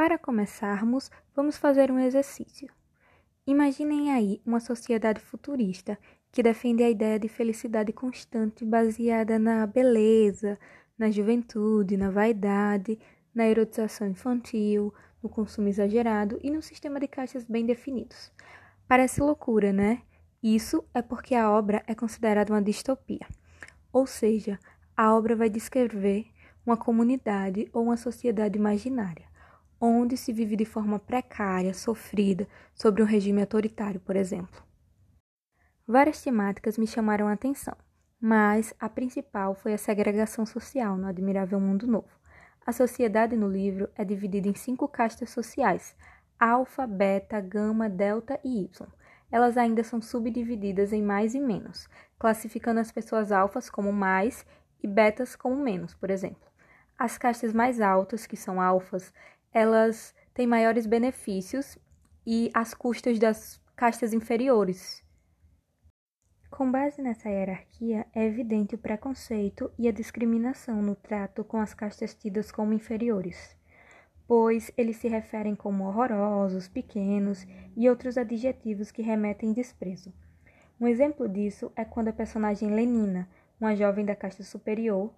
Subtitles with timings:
[0.00, 2.70] Para começarmos, vamos fazer um exercício.
[3.46, 5.98] Imaginem aí uma sociedade futurista
[6.32, 10.58] que defende a ideia de felicidade constante baseada na beleza,
[10.98, 12.98] na juventude, na vaidade,
[13.34, 14.90] na erotização infantil,
[15.22, 18.32] no consumo exagerado e num sistema de caixas bem definidos.
[18.88, 20.00] Parece loucura, né?
[20.42, 23.26] Isso é porque a obra é considerada uma distopia.
[23.92, 24.58] Ou seja,
[24.96, 26.24] a obra vai descrever
[26.64, 29.28] uma comunidade ou uma sociedade imaginária
[29.80, 34.62] onde se vive de forma precária, sofrida, sobre um regime autoritário, por exemplo.
[35.86, 37.76] Várias temáticas me chamaram a atenção,
[38.20, 42.20] mas a principal foi a segregação social no Admirável Mundo Novo.
[42.64, 45.96] A sociedade no livro é dividida em cinco castas sociais:
[46.38, 48.86] alfa, beta, gama, delta e y.
[49.32, 51.88] Elas ainda são subdivididas em mais e menos,
[52.18, 54.44] classificando as pessoas alfas como mais
[54.82, 56.50] e betas como menos, por exemplo.
[56.98, 59.12] As castas mais altas, que são alfas,
[59.52, 61.78] elas têm maiores benefícios
[62.26, 65.02] e às custas das castas inferiores.
[66.50, 71.72] Com base nessa hierarquia, é evidente o preconceito e a discriminação no trato com as
[71.72, 73.56] castas tidas como inferiores,
[74.26, 80.12] pois eles se referem como horrorosos, pequenos e outros adjetivos que remetem desprezo.
[80.80, 83.28] Um exemplo disso é quando a personagem Lenina,
[83.60, 85.12] uma jovem da casta superior,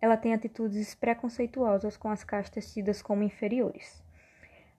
[0.00, 4.02] ela tem atitudes preconceituosas com as castas tidas como inferiores.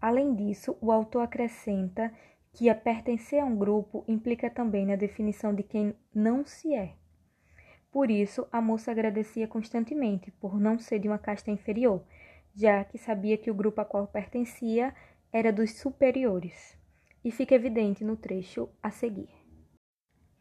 [0.00, 2.12] Além disso, o autor acrescenta
[2.52, 6.94] que a pertencer a um grupo implica também na definição de quem não se é.
[7.90, 12.02] Por isso, a moça agradecia constantemente por não ser de uma casta inferior,
[12.54, 14.94] já que sabia que o grupo a qual pertencia
[15.32, 16.76] era dos superiores.
[17.24, 19.28] E fica evidente no trecho a seguir.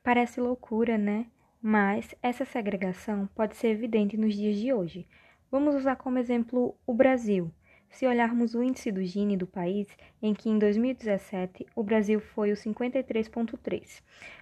[0.02, 1.28] Parece loucura, né?
[1.64, 5.08] Mas essa segregação pode ser evidente nos dias de hoje.
[5.52, 7.52] Vamos usar como exemplo o Brasil.
[7.88, 9.88] Se olharmos o índice do Gini do país,
[10.24, 14.02] em que em 2017 o Brasil foi o 53,3,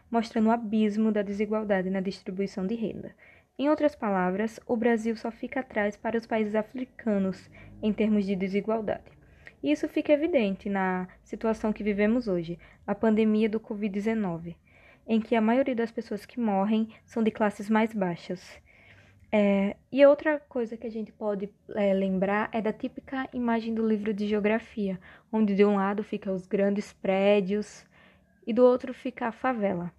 [0.09, 3.13] mostrando o abismo da desigualdade na distribuição de renda.
[3.57, 7.49] Em outras palavras, o Brasil só fica atrás para os países africanos
[7.83, 9.11] em termos de desigualdade.
[9.61, 12.57] Isso fica evidente na situação que vivemos hoje,
[12.87, 14.55] a pandemia do Covid-19
[15.09, 18.61] em que a maioria das pessoas que morrem são de classes mais baixas.
[19.31, 23.87] É, e outra coisa que a gente pode é, lembrar é da típica imagem do
[23.87, 24.99] livro de geografia,
[25.31, 27.87] onde de um lado ficam os grandes prédios
[28.45, 29.91] e do outro fica a favela.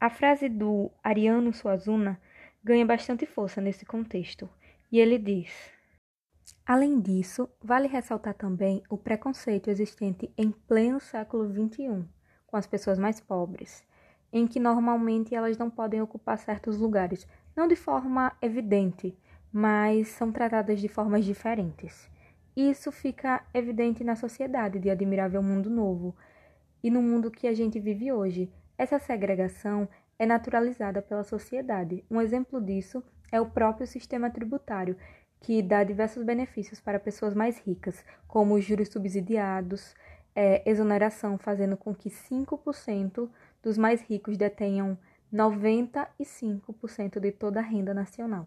[0.00, 2.20] A frase do Ariano Suazuna
[2.62, 4.48] ganha bastante força nesse contexto,
[4.90, 5.70] e ele diz:
[6.66, 12.04] Além disso, vale ressaltar também o preconceito existente em pleno século XXI
[12.46, 13.86] com as pessoas mais pobres
[14.32, 19.16] em que normalmente elas não podem ocupar certos lugares, não de forma evidente,
[19.52, 22.08] mas são tratadas de formas diferentes.
[22.56, 26.14] Isso fica evidente na sociedade de Admirável Mundo Novo
[26.82, 28.52] e no mundo que a gente vive hoje.
[28.76, 29.88] Essa segregação
[30.18, 32.04] é naturalizada pela sociedade.
[32.10, 34.96] Um exemplo disso é o próprio sistema tributário,
[35.40, 39.94] que dá diversos benefícios para pessoas mais ricas, como juros subsidiados,
[40.34, 43.28] é, exoneração, fazendo com que 5%
[43.62, 44.98] dos mais ricos detenham
[45.32, 48.46] 95% de toda a renda nacional.